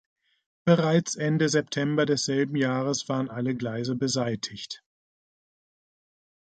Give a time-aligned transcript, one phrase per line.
[0.65, 4.83] Bereits Ende September desselben Jahres waren alle Gleise beseitigt.